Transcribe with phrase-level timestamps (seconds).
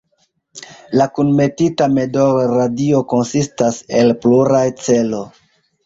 [1.01, 5.27] La "kunmetita medolradio"konsistas el pluraj ĉelo.